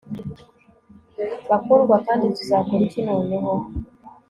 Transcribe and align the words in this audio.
bakundwa, 1.49 1.95
kandi 2.05 2.25
tuzakora 2.37 2.81
iki 2.87 3.01
noneho 3.07 3.51